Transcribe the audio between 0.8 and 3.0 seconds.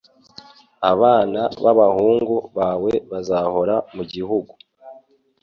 ABAna babahungu bawe